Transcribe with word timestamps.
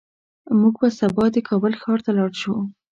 موږ 0.59 0.73
به 0.81 0.89
سبا 0.99 1.25
د 1.31 1.37
کابل 1.49 1.73
ښار 1.81 1.99
ته 2.05 2.11
لاړ 2.17 2.31
شو 2.41 2.55